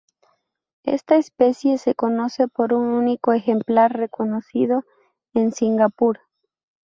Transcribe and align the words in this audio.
Esta 0.81 1.17
especie 1.17 1.77
se 1.77 1.93
conoce 1.93 2.47
por 2.47 2.73
un 2.73 2.87
único 2.87 3.33
ejemplar 3.33 3.93
recogido 3.93 4.83
en 5.35 5.51
Singapur. 5.51 6.21